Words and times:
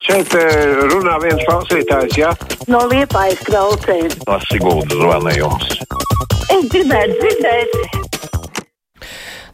Šeit 0.00 0.32
eh, 0.32 0.78
runā 0.88 1.18
viens 1.20 1.42
klausītājs, 1.44 2.14
ja? 2.16 2.30
No 2.72 2.86
liepājas 2.88 3.42
klausējas. 3.44 4.14
Tas 4.24 4.46
Siguldas 4.48 4.96
zvanījums. 4.96 5.74
Es 6.54 6.70
gribētu 6.72 7.18
dzirdēt. 7.20 7.74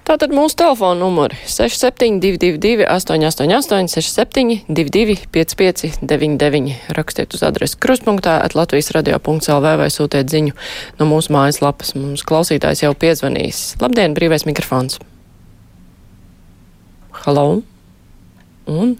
Tātad 0.06 0.30
mūsu 0.30 0.54
telefona 0.61 1.01
numuri 1.01 1.35
6722, 1.51 2.85
888, 2.87 3.90
672, 3.90 5.17
559, 5.35 6.76
rakstiet 6.94 7.35
uz 7.35 7.42
adresi 7.42 7.81
krustpunktā, 7.83 8.37
Latvijas 8.54 8.92
radio.clv 8.94 9.72
vai 9.83 9.90
sūtiet 9.90 10.31
ziņu 10.31 10.54
no 11.01 11.10
mūsu 11.10 11.35
mājaslapas. 11.35 11.97
Mums 11.99 12.22
klausītājs 12.22 12.85
jau 12.85 12.92
piezvanījis. 12.94 13.65
Labdien, 13.83 14.15
brīvais 14.15 14.47
mikrofons! 14.47 15.03
Halo! 17.27 17.48
Un 18.70 18.95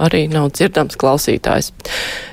arī 0.00 0.26
nav 0.32 0.50
dzirdams 0.56 0.98
klausītājs. 1.00 1.72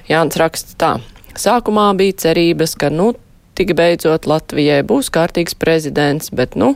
Jānis 0.10 0.40
raksta 0.42 0.78
tā. 0.80 0.92
Sākumā 1.38 1.92
bija 2.00 2.16
cerības, 2.26 2.74
ka, 2.80 2.90
nu, 2.90 3.12
tik 3.58 3.74
beidzot 3.78 4.28
Latvijai 4.30 4.84
būs 4.86 5.10
kārtīgs 5.14 5.58
prezidents, 5.58 6.30
bet, 6.34 6.56
nu, 6.60 6.74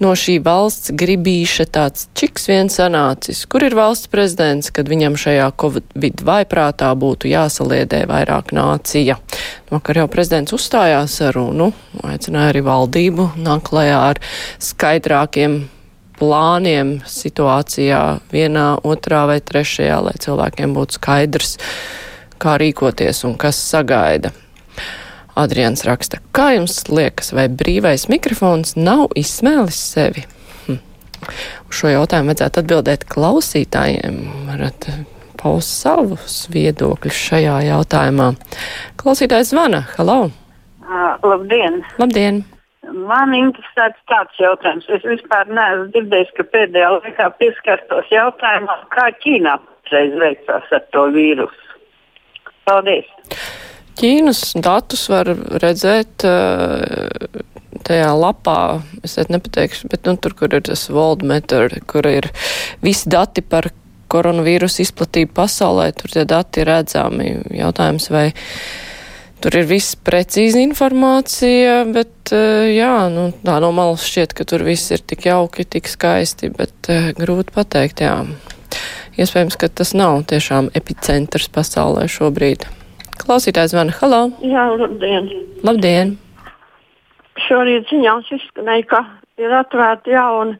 no 0.00 0.14
šī 0.16 0.38
valsts 0.44 0.94
gribīša 0.96 1.68
tāds 1.76 2.08
čiks 2.16 2.48
vien 2.50 2.70
sanācis. 2.72 3.44
Kur 3.50 3.66
ir 3.66 3.76
valsts 3.76 4.10
prezidents, 4.12 4.72
kad 4.72 4.88
viņam 4.88 5.18
šajā 5.20 5.50
Covid 5.60 6.24
vaiprātā 6.26 6.92
būtu 6.96 7.30
jāsaliedē 7.32 8.04
vairāk 8.10 8.54
nācija? 8.56 9.18
Vakar 9.72 10.02
jau 10.02 10.08
prezidents 10.10 10.56
uzstājās 10.56 11.20
ar 11.26 11.36
runu, 11.36 11.72
aicināja 12.06 12.54
arī 12.54 12.64
valdību 12.66 13.32
nāk 13.44 13.66
klajā 13.70 14.02
ar 14.12 14.22
skaidrākiem 14.62 15.64
plāniem 16.18 16.96
situācijā 17.08 18.02
vienā, 18.32 18.66
otrā 18.86 19.26
vai 19.30 19.38
trešajā, 19.44 19.98
lai 20.08 20.14
cilvēkiem 20.22 20.74
būtu 20.76 20.98
skaidrs, 20.98 21.56
kā 22.42 22.56
rīkoties 22.60 23.24
un 23.28 23.36
kas 23.40 23.60
sagaida. 23.60 24.32
Adrians 25.36 25.84
raksta, 25.84 26.22
kā 26.32 26.54
jums 26.56 26.78
liekas, 26.88 27.34
vai 27.36 27.50
brīvais 27.52 28.08
mikrofons 28.08 28.72
nav 28.78 29.10
izsmēlis 29.18 29.82
sevi? 29.92 30.24
Hm. 30.64 30.80
Uz 31.68 31.82
šo 31.82 31.92
jautājumu 31.92 32.32
vajadzētu 32.32 32.62
atbildēt 32.62 33.04
klausītājiem. 33.12 34.18
Varat 34.48 34.88
paust 35.36 35.76
savus 35.84 36.46
viedokļus 36.54 37.22
šajā 37.28 37.60
jautājumā. 37.68 38.32
Klausītājs 39.00 39.52
zvana. 39.52 39.84
Halo! 39.98 40.20
Uh, 40.86 41.16
labdien! 41.26 41.82
Labdien! 42.00 42.44
Man 42.92 43.34
interesē 43.34 43.90
tāds 44.10 44.40
jautājums. 44.40 44.86
Es 44.92 45.04
vispār 45.06 45.48
neesmu 45.50 45.88
dzirdējis, 45.94 46.32
ka 46.36 46.46
pēdējā 46.52 46.90
laikā 46.96 47.30
pieskarstos 47.40 48.10
jautājumam, 48.14 48.84
kā 48.94 49.08
Ķīnā 49.24 49.56
patreiz 49.62 50.14
veicās 50.20 50.74
ar 50.76 50.84
to 50.94 51.06
vīrusu. 51.14 51.78
Paldies! 52.66 53.08
Ķīnas 53.96 54.40
datus 54.60 55.06
var 55.08 55.30
redzēt 55.62 56.26
eh, 56.28 57.26
tajā 57.86 58.10
lapā, 58.18 58.82
es 59.06 59.16
nepateikšu, 59.32 59.88
bet 59.92 60.04
nu, 60.08 60.18
tur, 60.20 60.34
kur 60.36 60.52
ir 60.52 60.66
tas 60.68 60.84
world 60.92 61.24
meter, 61.24 61.72
kur 61.88 62.04
ir 62.10 62.28
visi 62.84 63.08
dati 63.12 63.40
par 63.40 63.70
koronavīrusu 64.12 64.84
izplatību 64.84 65.32
pasaulē, 65.38 65.88
tur 65.96 66.12
tie 66.12 66.26
dati 66.28 66.62
ir 66.62 66.70
redzami. 66.70 67.30
Jautājums, 67.56 68.10
vai 68.12 68.28
tur 69.44 69.56
ir 69.60 69.66
viss 69.68 69.96
precīzi 70.06 70.62
informācija, 70.64 71.82
bet 71.92 72.32
eh, 72.34 72.72
jā, 72.76 72.94
nu, 73.12 73.28
tā 73.44 73.58
no 73.62 73.72
malas 73.76 74.06
šķiet, 74.08 74.34
ka 74.36 74.46
tur 74.48 74.64
viss 74.66 74.92
ir 74.94 75.04
tik 75.04 75.28
jauki, 75.28 75.66
tik 75.68 75.90
skaisti, 75.90 76.50
bet 76.54 76.90
uh, 76.92 77.10
grūti 77.16 77.54
pateikt, 77.54 78.02
jā. 78.06 78.18
Iespējams, 79.16 79.56
ka 79.56 79.70
tas 79.72 79.94
nav 79.96 80.26
tiešām 80.28 80.68
epicentrs 80.76 81.48
pasaulē 81.52 82.04
šobrīd. 82.12 82.66
Klausītājs 83.16 83.72
zvana. 83.72 83.94
Halo! 83.96 84.26
Jā, 84.44 84.66
labdien! 84.76 85.30
Labdien! 85.64 86.16
Šorīt 87.46 87.88
ziņās 87.92 88.28
izskanēja, 88.36 88.88
ka 88.90 89.00
ir 89.40 89.52
atvērta 89.56 90.12
jauna, 90.12 90.58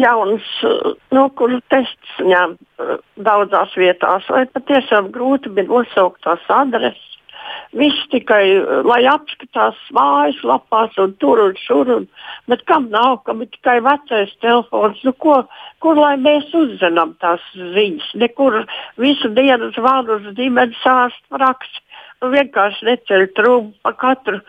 jaunas, 0.00 0.48
nu, 1.12 1.26
kur 1.36 1.52
tests 1.72 2.16
ņem 2.24 2.56
daudzās 3.28 3.76
vietās, 3.80 4.26
vai 4.32 4.44
patiešām 4.52 5.12
grūti 5.14 5.52
bija 5.56 5.70
nosaukt 5.70 6.24
tās 6.24 6.44
adreses. 6.52 7.15
Viss 7.74 8.06
tikai, 8.12 8.44
lai 8.86 9.00
apskatās 9.10 9.78
mājaslapās 9.96 10.94
un 11.02 11.14
tur 11.20 11.42
un 11.42 11.56
šur, 11.58 11.90
un, 11.96 12.06
bet 12.50 12.62
kam 12.70 12.88
nav, 12.92 13.22
kam 13.26 13.42
ir 13.42 13.50
tikai 13.54 13.80
vecais 13.84 14.32
telefons, 14.44 15.02
nu, 15.04 15.12
ko, 15.24 15.40
kur 15.82 15.98
lai 15.98 16.14
mēs 16.20 16.52
uzzinām 16.54 17.16
tās 17.22 17.42
ziņas. 17.54 18.12
Nekur 18.22 18.62
visu 19.02 19.32
dienu 19.34 19.72
zvanu 19.76 20.20
uz 20.20 20.30
ģimenes 20.38 20.86
ārstu 20.92 21.42
rakstu. 21.42 21.82
Vienkārši 22.24 22.86
neceļ 22.88 23.24
trūkumu 23.36 23.74
pa 23.84 23.92
katru 24.00 24.40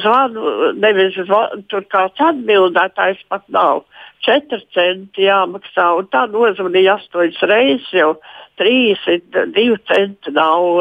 zvanu. 0.00 0.72
Nevis 0.80 1.18
zvanu, 1.18 1.60
tur 1.68 1.84
kāds 1.92 2.22
atbildētājs 2.24 3.20
pat 3.28 3.44
nav. 3.52 3.84
4 4.24 4.62
centi 4.72 5.26
jāmaksā, 5.26 5.88
un 5.98 6.08
tā 6.14 6.24
nozvanīja 6.30 6.96
8 7.12 7.48
reizes 7.50 7.88
jau 7.92 8.14
32 8.62 9.78
centi 9.90 10.34
nav. 10.36 10.80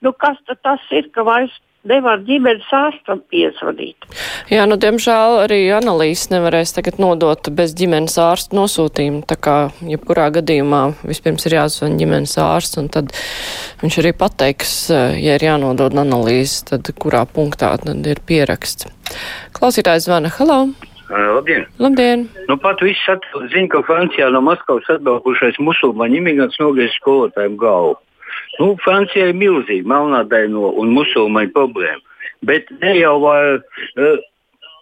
Nu, 0.00 0.12
kas 0.12 0.40
tas 0.62 0.92
ir, 0.94 1.10
ka 1.12 1.26
vairs 1.26 1.54
nevar 1.88 2.22
ģimenes 2.26 2.68
ārstam 2.74 3.22
piezvanīt. 3.32 4.08
Jā, 4.52 4.66
nu, 4.70 4.78
diemžēl 4.80 5.42
arī 5.44 5.60
analīzes 5.76 6.30
nevarēs 6.32 6.74
tagad 6.76 7.00
nodot 7.02 7.50
bez 7.54 7.74
ģimenes 7.78 8.18
ārsta 8.22 8.56
nosūtījuma. 8.58 9.24
Tā 9.28 9.38
kā, 9.40 9.56
jebkurā 9.84 10.28
gadījumā, 10.38 10.82
vispirms 11.08 11.48
ir 11.48 11.58
jāzvan 11.58 11.98
ģimenes 12.00 12.36
ārsts, 12.42 12.80
un 12.80 12.90
tad 12.92 13.14
viņš 13.82 14.00
arī 14.02 14.14
pateiks, 14.16 14.74
ja 14.92 15.38
ir 15.38 15.48
jānodod 15.48 15.96
analīzes, 15.98 16.62
tad 16.70 16.92
kurā 17.00 17.24
punktā 17.28 17.74
tad 17.82 18.12
ir 18.12 18.22
pieraksts. 18.28 18.88
Klausītājs 19.56 20.08
zvana, 20.08 20.32
halo! 20.38 20.66
Labdien! 21.08 21.64
Labdien! 21.80 22.26
Nu, 22.48 22.58
pat 22.60 22.82
viss 22.84 23.08
zina, 23.52 23.68
ka 23.72 23.80
Francijā 23.88 24.28
no 24.32 24.42
Maskavas 24.44 24.90
atbraukušais 24.92 25.56
musulmaņu 25.64 26.20
imigrants 26.20 26.60
nogriez 26.60 26.92
skolotājiem 26.98 27.56
galvu. 27.60 27.96
Nu, 28.58 28.74
Francijai 28.84 29.32
ir 29.32 29.38
milzīga 29.38 29.88
melnādaino 29.94 30.72
un 30.80 30.92
musulmaņu 30.96 31.54
problēma. 31.54 32.02
Bet 32.46 32.70
ne 32.82 32.94
jau 32.98 33.16
uh, 33.22 34.20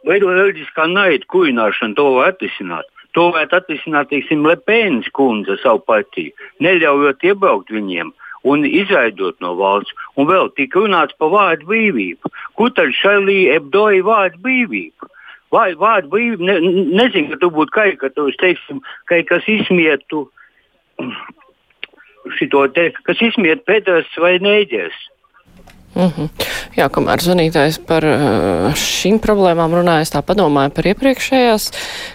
reliģiskā 0.06 0.86
naida 0.92 1.26
kurināšanu, 1.32 1.96
to 1.96 2.10
var 2.18 2.34
atrisināt. 2.34 2.88
To 3.16 3.30
varētu 3.32 3.56
atrisināt, 3.56 4.10
teiksim, 4.12 4.44
Lepēnas 4.44 5.08
kundze 5.16 5.56
savu 5.62 5.80
partiju, 5.88 6.34
neļaujot 6.60 7.24
iebraukt 7.24 7.72
viņiem 7.72 8.12
un 8.46 8.64
izraidot 8.68 9.40
no 9.40 9.54
valsts. 9.58 9.94
Un 10.20 10.28
vēl 10.30 10.50
tika 10.58 10.82
runāts 10.84 11.16
par 11.18 11.32
vārdu 11.32 11.66
brīvību. 11.70 12.32
Kur 12.58 12.72
tad 12.76 12.92
šai 12.94 13.18
ebdo 13.56 13.88
ir 13.94 14.04
vārdu 14.06 14.42
brīvība? 14.44 15.10
Vārdu 15.54 16.12
brīvība, 16.12 16.50
ne, 16.50 16.56
nezinu, 17.00 17.32
ka 17.32 17.40
tu 17.42 17.50
būtu 17.56 17.74
karikatūrs, 17.78 18.38
teiksim, 18.42 18.82
ka 19.08 19.22
kas 19.28 19.48
izmietu 19.48 20.26
šito 22.38 22.66
te, 22.74 22.90
kas 23.06 23.22
izmiet 23.30 23.64
pēdas 23.68 24.08
vai 24.22 24.36
nēģēs. 24.42 25.04
Mm 25.96 26.10
-hmm. 26.12 26.28
Jā, 26.76 26.90
kamēr 26.92 27.22
zvanītājs 27.24 27.78
par 27.88 28.04
uh, 28.04 28.74
šīm 28.76 29.16
problēmām 29.24 29.72
runājas, 29.78 30.12
tā 30.12 30.20
padomāja 30.20 30.68
par 30.68 30.84
iepriekšējās 30.90 31.70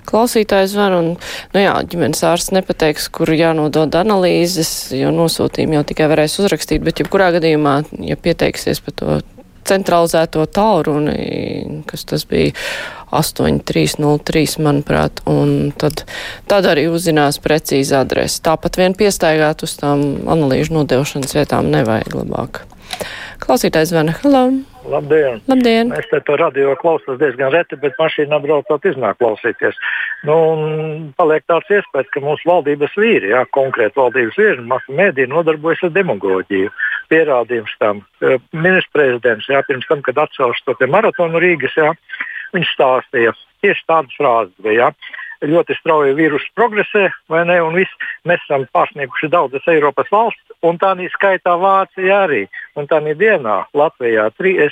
klausītājas 0.06 0.76
zvanu. 0.76 1.00
Un, 1.00 1.08
nu 1.54 1.64
jā, 1.64 1.74
ģimenes 1.90 2.22
ārsts 2.24 2.54
nepateiks, 2.54 3.10
kur 3.10 3.34
jānodod 3.34 3.98
analīzes, 3.98 4.94
jo 4.94 5.10
nosūtījumu 5.10 5.80
jau 5.80 5.84
tikai 5.84 6.12
varēs 6.14 6.38
uzrakstīt, 6.44 6.84
bet 6.86 7.02
jebkurā 7.02 7.32
gadījumā, 7.40 7.82
ja 8.06 8.16
pieteiksies 8.16 8.86
par 8.86 8.94
to 8.94 9.20
centralizēto 9.68 10.46
tālruni, 10.50 11.84
kas 11.90 12.06
tas 12.10 12.26
bija 12.30 12.54
8303, 13.12 14.58
manuprāt, 14.64 15.22
un 15.30 15.72
tad, 15.78 16.06
tad 16.50 16.68
arī 16.72 16.88
uzzinās 16.92 17.42
precīzi 17.44 17.96
adresi. 18.00 18.42
Tāpat 18.46 18.80
vien 18.80 18.98
piestaigāt 18.98 19.66
uz 19.68 19.76
tām 19.82 20.24
analīžu 20.32 20.78
nodevušanas 20.80 21.36
vietām 21.38 21.72
nevajag 21.74 22.22
labāk. 22.24 22.64
Klausītājs 23.44 23.92
zvana. 23.94 24.16
Hello! 24.24 24.71
Labdien! 24.90 25.42
Labdien. 25.48 25.92
Es 25.98 26.08
te 26.10 26.20
to 26.26 26.36
radio 26.40 26.74
klausos 26.80 27.20
diezgan 27.22 27.52
reti, 27.54 27.78
bet 27.82 27.98
mašīnā 28.02 28.40
braucot 28.42 28.86
iznāk 28.90 29.20
klausīties. 29.22 29.78
Nu, 30.28 30.36
paliek 31.20 31.46
tāds 31.50 31.70
iespējas, 31.70 32.10
ka 32.14 32.24
mūsu 32.24 32.50
valdības 32.50 32.98
vīri, 32.98 33.32
jā, 33.34 33.44
konkrēti 33.58 34.00
valdības 34.00 34.40
vīri, 34.42 34.68
masu 34.74 34.98
mēdī 34.98 35.28
nodarbojas 35.30 35.86
ar 35.88 35.94
demagoģiju. 35.98 36.74
Pierādījums 37.14 37.74
tam. 37.82 38.04
Ministrs 38.54 38.94
prezidents, 38.96 39.50
jā, 39.52 39.62
pirms 39.68 39.90
tam, 39.90 40.04
kad 40.06 40.22
atcēlās 40.26 40.64
to 40.66 40.78
maratonu 40.90 41.42
Rīgas, 41.44 41.78
jā, 41.78 41.92
viņš 42.56 42.78
stāstīja 42.78 43.36
tieši 43.62 43.86
tādas 43.90 44.18
frāzes. 44.18 44.56
Bija, 44.66 44.90
jā 44.90 45.20
ļoti 45.42 45.78
strauji 45.80 46.16
vīrusu 46.18 46.52
progresē, 46.58 47.08
vai 47.32 47.46
ne? 47.50 47.58
Un 47.64 47.78
viss, 47.80 48.10
mēs 48.28 48.44
esam 48.46 48.68
pārsnieguši 48.76 49.32
daudzas 49.34 49.68
Eiropas 49.72 50.12
valsts, 50.14 50.54
un 50.66 50.78
tā 50.82 50.94
skaitā 51.16 51.56
Vācija 51.58 52.24
arī. 52.28 52.46
Un 52.76 52.88
tā 52.88 53.02
dienā 53.02 53.66
Latvijā 53.74 54.30
3, 54.38 54.70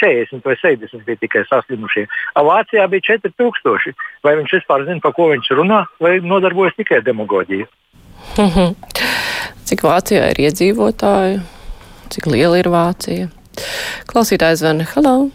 40 0.00 0.42
vai 0.44 0.56
70 0.56 1.04
bija 1.06 1.16
tikai 1.22 1.44
saslimušie. 1.48 2.06
Vācijā 2.34 2.86
bija 2.90 3.14
4000. 3.14 3.94
Vai 4.24 4.36
viņš 4.40 4.58
vispār 4.58 4.86
zina, 4.88 5.00
par 5.00 5.14
ko 5.14 5.30
viņš 5.32 5.52
runā, 5.58 5.84
vai 6.00 6.18
nodarbojas 6.20 6.76
tikai 6.76 7.02
demagoģiju? 7.06 7.66
Cik 9.68 9.86
Vācijā 9.86 10.26
ir 10.32 10.42
iedzīvotāju? 10.48 11.40
Cik 12.12 12.28
liela 12.30 12.58
ir 12.60 12.68
Vācija? 12.72 13.30
Klausītājs 14.10 14.60
zvana. 14.62 14.86
Halo! 14.94 15.30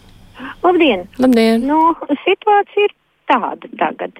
Labdien! 0.60 1.06
Labdien! 1.18 1.64
Nu, 1.66 1.80
situācija 2.24 2.86
ir 2.86 2.94
tāda 3.30 3.70
tagad. 3.80 4.18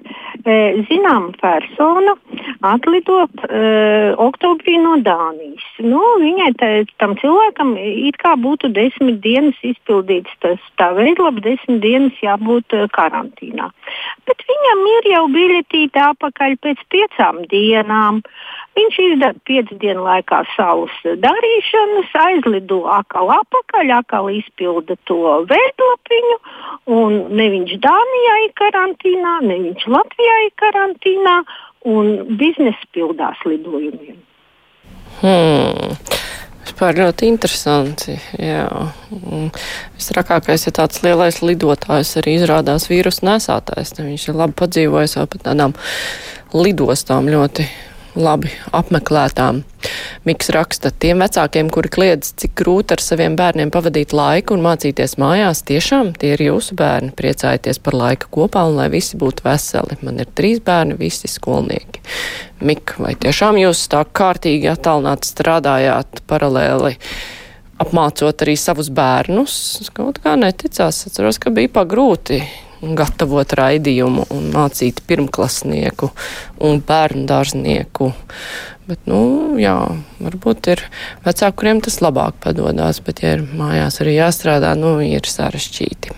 Zinām 0.87 1.31
personu 1.37 2.15
atlidot 2.65 3.43
uh, 3.47 4.13
oktobrī 4.21 4.77
no 4.81 4.97
Dānijas. 5.05 5.65
Nu, 5.83 6.01
viņai 6.21 6.51
tā, 6.59 6.69
tam 7.01 7.15
cilvēkam 7.21 7.73
it 7.81 8.17
kā 8.21 8.35
būtu 8.39 8.71
desmit 8.75 9.19
dienas 9.23 9.57
izpildīts 9.65 10.33
tas 10.43 10.61
tā 10.81 10.91
veidlapa, 10.97 11.43
desmit 11.45 11.81
dienas 11.83 12.17
jābūt 12.23 12.77
uh, 12.77 12.87
karantīnā. 12.95 13.71
Bet 14.29 14.45
viņam 14.49 14.83
ir 14.95 15.11
jau 15.15 15.25
biļetīte 15.35 16.05
apakaļ 16.11 16.57
pēc 16.65 16.83
piecām 16.93 17.45
dienām. 17.51 18.21
Viņš 18.71 18.97
izdara 19.03 19.35
piecu 19.43 19.75
dienu 19.81 20.05
laikā 20.05 20.37
savus 20.53 20.93
darīšanas, 21.03 22.13
aizlido 22.23 22.85
atkal 22.87 23.33
apakaļ, 23.35 23.91
atkal 23.97 24.29
izpilda 24.31 24.95
to 25.09 25.17
un 26.87 27.17
ne 27.35 27.49
viņš 27.51 27.75
Dānijā 27.83 28.37
ir 28.45 28.55
karantīnā, 28.61 29.35
ne 29.49 29.59
viņš 29.67 29.87
Latvijā 29.91 30.37
ir 30.45 30.55
karantīnā, 30.63 31.35
un 31.91 32.37
biznesa 32.39 32.91
pildās 32.95 33.43
lidojumiem. 33.45 34.19
Hmm. 35.21 35.95
Vispār 36.61 36.95
ļoti 36.95 37.27
interesanti. 37.27 38.15
Jā. 38.39 38.67
Visrakākais 39.97 40.67
ir 40.69 40.75
tāds 40.77 41.01
lielais 41.03 41.41
lidotājs, 41.43 42.15
arī 42.21 42.37
izrādās 42.37 42.87
vīrusu 42.89 43.25
nesātājs. 43.27 43.97
Viņš 43.99 44.27
ir 44.29 44.37
labi 44.39 44.55
padzīvojis 44.61 45.17
vēl 45.19 45.31
pat 45.33 45.47
tādām 45.49 45.75
lidostām 46.53 47.29
ļoti 47.33 47.67
labi 48.15 48.51
apmeklētām. 48.75 49.61
Miks 50.27 50.51
raksta, 50.53 50.91
tiem 50.91 51.23
vecākiem, 51.23 51.69
kuri 51.73 51.89
kliedz, 51.91 52.33
cik 52.37 52.53
grūti 52.61 52.95
ar 52.95 53.01
saviem 53.03 53.35
bērniem 53.39 53.71
pavadīt 53.73 54.13
laiku 54.15 54.55
un 54.57 54.63
mācīties 54.65 55.17
mājās, 55.21 55.63
tiešām 55.67 56.13
tie 56.19 56.33
ir 56.35 56.45
jūsu 56.45 56.77
bērni. 56.79 57.13
Priecājieties 57.17 57.81
par 57.83 57.97
laika 57.97 58.29
kopā 58.33 58.65
un 58.69 58.77
lai 58.77 58.89
visi 58.93 59.19
būtu 59.21 59.45
veseli. 59.47 59.97
Man 60.05 60.21
ir 60.21 60.31
trīs 60.37 60.61
bērni, 60.65 60.99
visi 60.99 61.31
skolnieki. 61.31 62.03
Mik, 62.61 62.95
vai 63.01 63.15
tiešām 63.19 63.57
jūs 63.61 63.87
tā 63.91 64.03
kārtīgi 64.05 64.69
attālināt 64.71 65.25
strādājāt 65.25 66.21
paralēli? 66.29 66.97
Apmācot 67.81 68.43
arī 68.45 68.53
savus 68.61 68.91
bērnus, 68.93 69.55
kaut 69.97 70.21
kā 70.21 70.35
neticās. 70.37 71.07
Atceros, 71.09 71.41
ka 71.41 71.49
bija 71.49 71.71
pagrūti 71.81 72.43
gatavot 72.81 73.53
raidījumu 73.57 74.25
un 74.33 74.49
mācīt 74.53 75.03
pirmklasnieku 75.07 76.09
un 76.65 76.81
bērnu 76.87 77.27
dārznieku. 77.29 78.11
Bet, 78.89 79.03
nu, 79.07 79.21
jā, 79.61 79.75
varbūt 80.19 80.71
ir 80.73 80.81
vecāki, 81.25 81.57
kuriem 81.61 81.81
tas 81.85 82.01
labāk 82.01 82.39
padodas, 82.43 82.99
bet, 83.05 83.21
ja 83.23 83.37
ir 83.37 83.45
mājās 83.45 84.01
arī 84.01 84.17
jāstrādā, 84.17 84.73
nu, 84.79 84.97
ir 85.05 85.29
sarežģīti. 85.29 86.17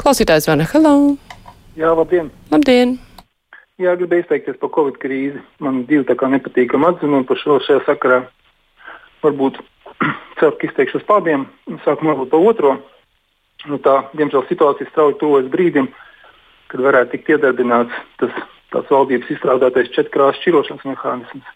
Klausītājs 0.00 0.48
Vana, 0.48 0.66
hello! 0.72 0.94
Jā, 1.78 1.90
labdien! 1.98 2.30
Labdien! 2.52 3.00
Jā, 3.82 3.96
gribēju 3.98 4.22
izteikties 4.22 4.58
par 4.60 4.70
Covid 4.74 4.98
krīzi. 5.02 5.40
Man 5.64 5.82
divi 5.88 6.04
tā 6.06 6.14
kā 6.18 6.28
nepatīkami 6.30 6.86
atzinumi 6.86 7.26
par 7.26 7.38
šo 7.40 7.58
šajā 7.66 7.82
sakarā. 7.86 8.18
Varbūt 9.24 9.58
ceru, 10.38 10.54
ka 10.58 10.68
izteikšos 10.68 11.06
par 11.08 11.22
abiem, 11.22 11.48
sākumā 11.82 12.14
varbūt 12.14 12.30
par 12.34 12.46
otro. 12.52 12.74
Nu, 13.70 13.78
tā, 13.78 14.00
diemžēl 14.18 14.42
situācija 14.48 14.90
strauji 14.90 15.20
tuvojas 15.20 15.50
brīdim, 15.52 15.86
kad 16.72 16.82
varētu 16.82 17.14
tikt 17.14 17.34
iedarbināts 17.36 17.94
tas 18.18 18.88
valdības 18.90 19.30
izstrādātais 19.30 19.92
četrkrāsas 19.94 20.40
šķirošanas 20.40 20.86
mehānisms 20.88 21.50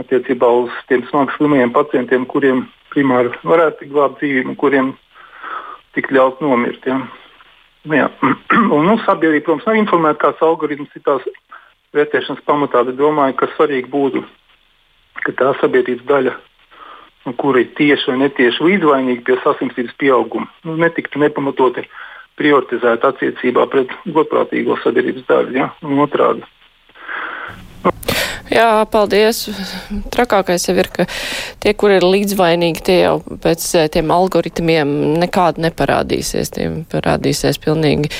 attiecībā 0.00 0.48
uz 0.62 0.72
tiem 0.88 1.04
smagi 1.10 1.36
slimajiem 1.36 1.72
pacientiem, 1.74 2.24
kuriem 2.26 2.64
primāri 2.94 3.32
varētu 3.44 3.82
tikt 3.82 3.92
glābt 3.92 4.20
dzīvību 4.20 4.52
un 4.54 4.58
kuriem 4.58 4.92
tikt 5.96 6.14
ļaut 6.16 6.40
nomirt. 6.40 6.86
Ja. 6.88 7.02
Nu, 7.84 7.98
jā. 7.98 8.08
un, 8.74 8.86
nu, 8.88 8.96
sabiedrība, 9.04 9.44
protams, 9.46 9.66
nav 9.68 9.80
informēta, 9.82 10.20
kāds 10.24 10.46
algoritms 10.46 10.96
ir 10.96 11.04
tās 11.06 11.26
vērtēšanas 11.96 12.46
pamatā, 12.48 12.86
bet 12.88 12.96
domāju, 12.96 13.36
ka 13.36 13.50
svarīgi 13.52 13.92
būtu, 13.92 14.24
ka 15.26 15.36
tā 15.38 15.52
sabiedrības 15.60 16.08
daļa 16.08 16.38
kuri 17.38 17.66
tieši 17.78 18.10
vai 18.10 18.18
netieši 18.24 18.64
līdzvainīgi 18.66 19.26
pie 19.26 19.36
saslimstības 19.44 19.98
pieauguma, 20.00 20.48
nu, 20.66 20.76
netiktu 20.80 21.22
nepamatoti 21.22 21.86
prioritizēti 22.40 23.08
attiecībā 23.08 23.68
pret 23.70 23.92
godprātīgo 24.08 24.78
sabiedrības 24.82 25.28
daļu 25.28 25.56
ja? 25.60 25.70
un 25.86 26.02
otrādi. 26.02 26.48
Jā, 28.52 28.84
paldies. 28.92 29.46
Trakākais 30.12 30.66
jau 30.66 30.74
ir, 30.76 30.88
ka 30.92 31.06
tie, 31.62 31.72
kur 31.78 31.94
ir 31.94 32.04
līdzvainīgi, 32.04 32.82
tie 32.84 32.98
jau 32.98 33.14
pēc 33.22 33.64
eh, 33.80 33.86
tiem 33.92 34.12
algoritmiem 34.12 34.90
nekādi 35.22 35.64
neparādīsies. 35.64 36.52
Tie 36.52 36.66
parādīsies 36.92 37.60
pilnīgi 37.62 38.10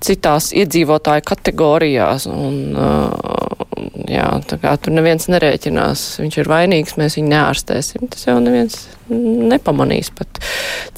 citās 0.00 0.52
iedzīvotāju 0.56 1.26
kategorijās. 1.28 2.24
Un, 2.30 2.56
uh, 2.72 3.51
jā, 4.10 4.26
tā 4.48 4.58
kā 4.62 4.74
tur 4.80 4.94
neviens 4.96 5.28
nerēķinās, 5.32 6.04
viņš 6.22 6.38
ir 6.42 6.50
vainīgs, 6.50 6.96
mēs 7.00 7.18
viņu 7.18 7.32
neārstēsim. 7.32 8.08
Tas 8.12 8.26
jau 8.28 8.38
neviens 8.42 8.78
nepamanīs 9.10 10.12
pat, 10.16 10.42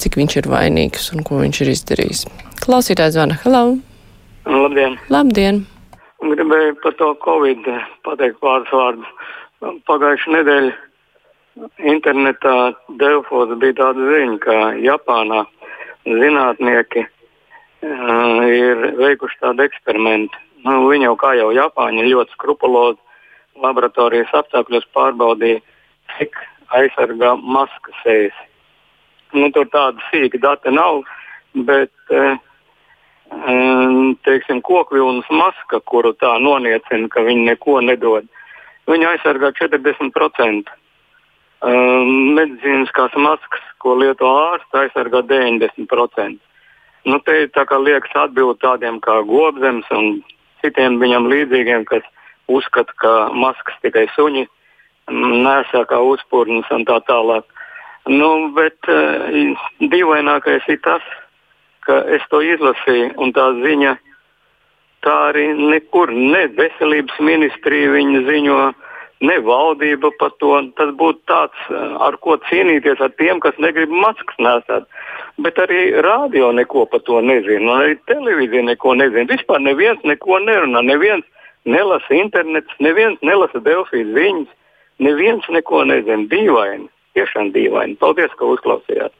cik 0.01 0.19
viņš 0.21 0.39
ir 0.41 0.49
vainīgs 0.51 1.11
un 1.15 1.25
ko 1.27 1.41
viņš 1.43 1.61
ir 1.65 1.73
izdarījis. 1.75 2.25
Klausītājs 2.63 3.17
zvana. 3.17 3.39
Hello! 3.43 3.77
Labdien! 4.45 4.99
Labdien! 5.09 5.63
Gribēju 6.25 6.77
par 6.83 6.95
to 6.99 7.11
Covid 7.25 7.67
pateikt 8.05 8.39
pāris 8.43 8.71
vārdus. 8.73 9.09
Pagājušā 9.89 10.31
nedēļa 10.35 10.73
internetā 11.91 12.55
Delfos 12.99 13.51
bija 13.59 13.77
tāda 13.79 14.07
ziņa, 14.11 14.39
ka 14.43 14.55
Japānā 14.83 15.43
zinātnieki 16.05 17.05
uh, 17.05 18.41
ir 18.45 18.87
veikuši 18.99 19.41
tādu 19.41 19.65
eksperimentu. 19.65 20.44
Nu, 20.65 20.87
viņi 20.89 21.05
jau 21.05 21.15
kā 21.21 21.35
jau 21.37 21.51
Japāņi 21.53 22.07
ļoti 22.09 22.33
skrupulozi 22.33 23.01
laboratorijas 23.61 24.33
apstākļos 24.33 24.87
pārbaudīja, 24.95 25.61
cik 26.15 26.39
aizsargā 26.73 27.35
maskas 27.37 28.01
sejas. 28.03 28.39
Nu, 29.35 29.51
tur 29.53 29.67
tāda 29.69 30.01
sīka 30.09 30.39
data 30.41 30.71
nav, 30.73 31.03
bet 31.67 31.93
uh, 32.13 32.39
teiksim, 34.25 34.61
kokvilnas 34.65 35.29
maska, 35.29 35.81
kuru 35.85 36.15
tā 36.17 36.33
noniecina, 36.41 37.09
ka 37.13 37.25
viņi 37.25 37.45
neko 37.51 37.79
nedod. 37.85 38.27
Viņa 38.89 39.15
aizsargā 39.15 39.51
40%. 39.59 40.73
Um, 41.65 42.35
medicīniskās 42.37 43.15
maskas, 43.17 43.63
ko 43.81 43.95
lieto 43.97 44.27
ārsts, 44.27 44.75
aizsargā 44.81 45.23
90%. 45.25 46.37
Nu, 47.05 47.19
te 47.21 47.43
ir 47.43 47.51
tā 47.53 47.63
kā 47.69 47.77
liekas 47.81 48.13
atbildi 48.17 48.61
tādiem 48.61 48.99
kā 49.01 49.21
gobzems 49.25 49.89
un 49.93 50.19
citiem 50.65 50.99
viņam 50.99 51.29
līdzīgiem, 51.31 51.85
kas 51.87 52.05
uzskata, 52.51 52.93
ka 53.01 53.13
maskas 53.33 53.77
tikai 53.85 54.07
suņi 54.17 54.47
nesā 55.09 55.85
kā 55.85 55.99
uzpūrnes 56.01 56.69
un 56.73 56.85
tā 56.89 56.97
tālāk. 57.05 57.45
Nu, 58.09 58.49
bet 58.57 58.89
uh, 58.89 59.53
dīvainākais 59.81 60.65
ir 60.69 60.81
tas, 60.85 61.05
ka 61.85 62.01
es 62.13 62.25
to 62.29 62.41
izlasīju, 62.41 63.13
un 63.21 63.33
tā 63.33 63.47
ziņa 63.61 63.95
tā 65.05 65.15
arī 65.29 65.51
nekur, 65.53 66.09
ne 66.13 66.47
veselības 66.57 67.17
ministrija 67.21 67.93
viņa 67.93 68.23
ziņo, 68.29 68.59
ne 69.21 69.37
valdība 69.43 70.11
par 70.19 70.33
to. 70.39 70.53
Tas 70.79 70.91
būtu 70.99 71.21
tāds, 71.29 71.67
ar 72.03 72.17
ko 72.23 72.37
cīnīties 72.49 73.01
ar 73.03 73.13
tiem, 73.19 73.39
kas 73.43 73.57
negrib 73.61 73.93
maskas 73.93 74.39
nesāt. 74.39 74.87
Bet 75.41 75.59
arī 75.59 75.89
rādio 76.03 76.51
neko 76.55 76.85
par 76.91 77.03
to 77.07 77.21
nezina, 77.21 77.79
arī 77.81 77.97
televīzija 78.11 78.65
neko 78.71 78.95
nezina. 78.99 79.27
Vispār 79.31 79.63
neviens 79.63 79.99
neko 80.03 80.39
nerunā, 80.43 80.83
neviens 80.85 81.25
nelasa 81.65 82.15
internets, 82.15 82.79
neviens 82.79 83.19
nelasa 83.25 83.59
Delfijas 83.63 84.13
ziņas, 84.15 84.55
neviens 85.03 85.51
neko 85.51 85.83
nezina. 85.91 86.23
Dīvaini, 86.31 86.89
tiešām 87.19 87.51
dīvaini. 87.55 87.99
Paldies, 87.99 88.33
ka 88.39 88.47
uzklausījāt. 88.55 89.15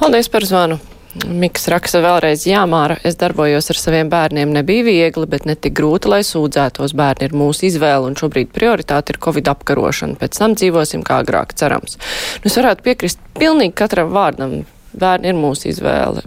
Paldies 0.00 0.30
par 0.30 0.46
zvanu! 0.46 0.82
Miks 1.24 1.64
raksta 1.72 2.02
vēlreiz, 2.04 2.44
jā, 2.48 2.60
Māra, 2.68 2.98
es 3.06 3.16
darbojos 3.16 3.70
ar 3.72 3.78
saviem 3.80 4.10
bērniem, 4.12 4.50
nebija 4.52 4.84
viegli, 4.84 5.26
bet 5.30 5.46
ne 5.48 5.54
tik 5.56 5.72
grūti, 5.78 6.10
lai 6.12 6.20
sūdzētos. 6.26 6.92
Bērni 6.98 7.28
ir 7.28 7.36
mūsu 7.36 7.68
izvēle, 7.70 8.10
un 8.10 8.18
šobrīd 8.18 8.50
prioritāte 8.54 9.14
ir 9.14 9.20
Covid 9.24 9.48
apkarošana. 9.54 10.18
Pēc 10.20 10.36
tam 10.38 10.56
dzīvosim 10.58 11.04
kā 11.06 11.22
agrāk, 11.24 11.54
cerams. 11.56 11.96
Nu, 12.42 12.50
es 12.50 12.58
varētu 12.60 12.84
piekrist 12.84 13.22
pilnīgi 13.38 13.76
katram 13.78 14.12
vārdam. 14.12 14.58
Bērni 14.96 15.32
ir 15.32 15.38
mūsu 15.38 15.70
izvēle. 15.72 16.24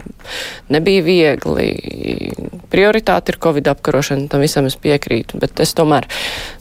Nebija 0.70 1.04
viegli. 1.06 1.68
Prioritāte 2.70 3.34
ir 3.34 3.40
Covid 3.42 3.70
apkarošana, 3.74 4.28
tam 4.32 4.42
visam 4.42 4.66
es 4.70 4.78
piekrītu, 4.80 5.38
bet 5.42 5.62
es 5.62 5.74
tomēr, 5.78 6.06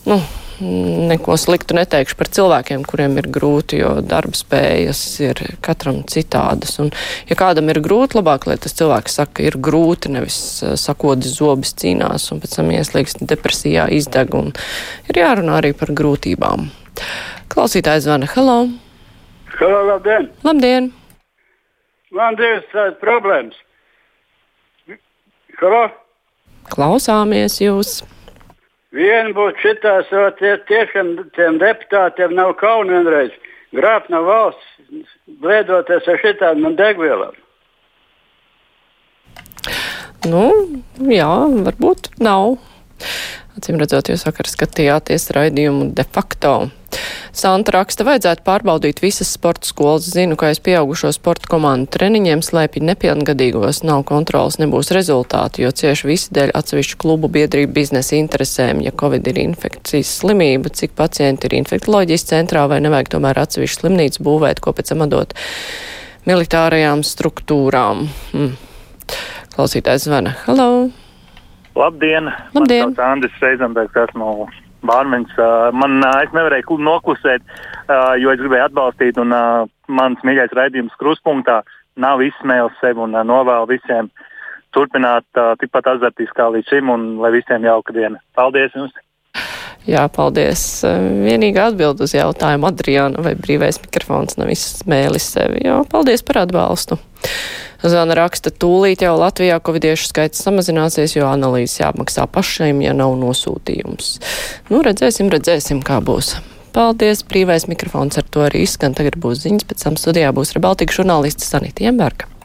nu, 0.09 0.21
neko 0.59 1.37
sliktu 1.39 1.75
neteikšu 1.77 2.17
par 2.19 2.29
cilvēkiem, 2.35 2.83
kuriem 2.87 3.17
ir 3.21 3.29
grūti, 3.31 3.79
jo 3.81 3.93
darba 4.05 4.35
spējas 4.37 5.01
ir 5.23 5.41
katram 5.65 6.01
citādas. 6.09 6.75
Un, 6.83 6.91
ja 7.29 7.37
kādam 7.39 7.71
ir 7.71 7.81
grūti, 7.83 8.19
labāk, 8.19 8.47
lai 8.49 8.57
tas 8.61 8.75
cilvēks 8.79 9.19
saka, 9.21 9.45
ir 9.47 9.59
grūti, 9.59 10.11
nevis 10.15 10.39
eh, 10.63 10.75
sakodis 10.79 11.37
zobis 11.39 11.73
cīnās 11.79 12.29
un 12.33 12.43
pēc 12.43 12.59
tam 12.59 12.73
ieslīgst 12.75 13.23
depresijā, 13.29 13.87
izdeg 13.95 14.35
un 14.37 14.51
ir 15.09 15.21
jārunā 15.23 15.59
arī 15.61 15.73
par 15.77 15.93
grūtībām. 15.95 16.69
Klausītājs 17.49 18.05
zvana. 18.05 18.29
Halo! 18.35 18.59
Halo, 19.59 19.81
labdien! 19.93 20.29
Labdien! 20.45 20.91
Man 22.15 22.37
divas 22.39 22.65
tādas 22.73 22.99
problēmas. 23.01 23.57
Halo! 25.59 25.83
Klausāmies 26.69 27.59
jūs! 27.63 27.99
Viena 28.95 29.29
būtu 29.37 29.61
šitās, 29.61 30.09
tie, 30.39 30.55
tiešām 30.65 31.11
tiem 31.37 31.59
deputātiem 31.61 32.33
nav 32.33 32.55
kauna 32.57 32.97
vienreiz. 32.97 33.35
Grābt 33.75 34.09
no 34.09 34.23
valsts, 34.25 34.65
blēdoties 35.43 36.07
ar 36.09 36.17
šitām 36.23 36.65
degvielām. 36.79 37.37
Nu, 40.25 40.47
jā, 41.05 41.29
varbūt 41.69 42.09
nav. 42.19 42.57
Acīm 43.59 43.77
redzot, 43.79 44.09
jūs 44.09 44.25
vakar 44.25 44.49
skatījāties 44.49 45.29
raidījumu 45.37 45.91
de 45.93 46.05
facto. 46.09 46.55
Santa 47.35 47.73
raksta, 47.75 48.05
vajadzētu 48.07 48.43
pārbaudīt 48.47 49.01
visas 49.03 49.29
sporta 49.35 49.67
skolas. 49.69 50.07
Zinu, 50.09 50.37
ka 50.39 50.49
aiz 50.49 50.61
pieaugušo 50.63 51.11
sporta 51.13 51.49
komandu 51.51 51.91
treniņiem 51.93 52.41
slēpj 52.45 52.81
nepilngadīgos, 52.89 53.83
nav 53.85 54.03
kontrolas, 54.09 54.57
nebūs 54.61 54.89
rezultāti, 54.95 55.63
jo 55.65 55.71
cieši 55.71 56.09
visi 56.09 56.33
dēļ 56.35 56.55
atsevišķu 56.57 56.99
klubu 57.01 57.29
biedrību 57.33 57.75
biznesa 57.75 58.17
interesēm. 58.17 58.81
Ja 58.85 58.93
Covid 58.95 59.29
ir 59.29 59.41
infekcijas 59.43 60.15
slimība, 60.21 60.73
cik 60.73 60.95
pacienti 60.97 61.49
ir 61.49 61.59
infektoloģijas 61.61 62.25
centrā 62.31 62.65
vai 62.71 62.81
nevajag 62.85 63.13
tomēr 63.15 63.41
atsevišķu 63.43 63.83
slimnīcu 63.85 64.25
būvēt, 64.25 64.63
ko 64.63 64.73
pēc 64.73 64.93
tam 64.93 65.05
atdot 65.05 65.37
militārajām 66.29 67.05
struktūrām. 67.05 68.07
Hmm. 68.33 68.57
Klausītājs 69.53 70.07
zvana. 70.09 70.35
Halo! 70.45 70.89
Labdien! 71.79 72.31
Labdien! 72.55 72.93
Man 72.97 73.13
Andris 73.13 73.37
Reizenbergs, 73.43 73.95
esmu 74.07 74.49
Bārmeņš. 74.89 75.35
Man 75.77 75.99
es 76.09 76.33
nevarēju 76.35 76.79
noklusēt, 76.85 77.45
jo 78.21 78.33
es 78.33 78.41
gribēju 78.41 78.67
atbalstīt, 78.69 79.19
un 79.21 79.35
mans 79.99 80.25
mīļais 80.25 80.55
raidījums 80.57 80.97
kruspunktā 81.01 81.61
nav 81.99 82.23
izsmēlis 82.23 82.77
sevi 82.81 83.05
un 83.05 83.17
novēlu 83.27 83.69
visiem 83.73 84.09
turpināt 84.75 85.25
tikpat 85.61 85.87
azartiski 85.95 86.37
kā 86.37 86.49
līdz 86.53 86.73
šim, 86.73 86.91
un 86.93 87.05
lai 87.23 87.33
visiem 87.33 87.65
jauka 87.65 87.95
diena. 87.95 88.21
Paldies 88.37 88.75
jums! 88.77 88.93
Jā, 89.89 90.03
paldies. 90.11 90.83
Vienīgā 91.23 91.69
atbild 91.71 92.01
uz 92.03 92.11
jautājumu 92.13 92.67
Adriana, 92.67 93.23
vai 93.25 93.33
brīvais 93.39 93.79
mikrofons 93.81 94.37
nav 94.37 94.51
izsmēlis 94.53 95.31
sevi. 95.33 95.63
Jā, 95.65 95.79
paldies 95.89 96.21
par 96.27 96.43
atbalstu. 96.43 96.99
Zana 97.79 98.15
raksta, 98.17 98.51
tūlīt 98.51 99.05
jau 99.05 99.15
Latvijā 99.19 99.59
covidiešu 99.63 100.09
skaits 100.09 100.43
samazināsies, 100.43 101.15
jo 101.15 101.29
analīzes 101.29 101.79
jāapmaksā 101.79 102.25
pašiem, 102.31 102.81
ja 102.83 102.95
nav 102.97 103.15
nosūtījums. 103.21 104.17
Nu, 104.71 104.83
redzēsim, 104.85 105.31
redzēsim, 105.31 105.83
kā 105.85 106.01
būs. 106.03 106.35
Paldies, 106.75 107.23
brīvais 107.25 107.65
mikrofons 107.71 108.19
ar 108.19 108.27
to 108.29 108.43
arī 108.45 108.65
izskan. 108.67 108.93
Tagad 108.97 109.17
būs 109.21 109.41
ziņas, 109.45 109.65
pēc 109.69 109.87
tam 109.87 109.97
studijā 109.97 110.33
būs 110.35 110.53
Rebaltika 110.57 110.99
žurnālists 110.99 111.49
Sanita 111.49 111.87
Jemberga. 111.87 112.29